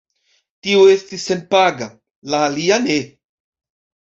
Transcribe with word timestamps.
Tio 0.67 0.85
estis 0.93 1.25
senpaga, 1.31 1.91
la 2.35 2.41
alia 2.49 2.81
ne. 2.89 2.97